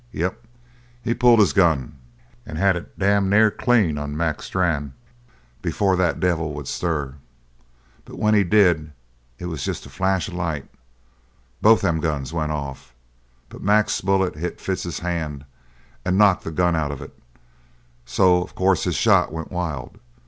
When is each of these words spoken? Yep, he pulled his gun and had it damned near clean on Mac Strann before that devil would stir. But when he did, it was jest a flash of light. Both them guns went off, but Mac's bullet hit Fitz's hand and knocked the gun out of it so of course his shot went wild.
Yep, 0.13 0.47
he 1.03 1.13
pulled 1.13 1.37
his 1.39 1.53
gun 1.53 1.99
and 2.43 2.57
had 2.57 2.75
it 2.75 2.97
damned 2.97 3.29
near 3.29 3.51
clean 3.51 3.99
on 3.99 4.17
Mac 4.17 4.41
Strann 4.41 4.95
before 5.61 5.95
that 5.95 6.19
devil 6.19 6.55
would 6.55 6.67
stir. 6.67 7.13
But 8.05 8.17
when 8.17 8.33
he 8.33 8.43
did, 8.43 8.93
it 9.37 9.45
was 9.45 9.63
jest 9.63 9.85
a 9.85 9.91
flash 9.91 10.27
of 10.27 10.33
light. 10.33 10.67
Both 11.61 11.81
them 11.81 11.99
guns 11.99 12.33
went 12.33 12.51
off, 12.51 12.95
but 13.47 13.61
Mac's 13.61 14.01
bullet 14.01 14.33
hit 14.35 14.59
Fitz's 14.59 14.97
hand 15.01 15.45
and 16.03 16.17
knocked 16.17 16.45
the 16.45 16.51
gun 16.51 16.75
out 16.75 16.91
of 16.91 16.99
it 16.99 17.15
so 18.03 18.41
of 18.41 18.55
course 18.55 18.85
his 18.85 18.95
shot 18.95 19.31
went 19.31 19.51
wild. 19.51 19.99